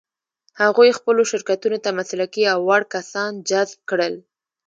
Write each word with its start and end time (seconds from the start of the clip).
هغوی 0.61 0.97
خپلو 0.99 1.21
شرکتونو 1.31 1.77
ته 1.83 1.89
مسلکي 1.99 2.43
او 2.53 2.59
وړ 2.67 2.81
کسان 2.95 3.31
جذب 3.49 3.79
کړل. 3.89 4.13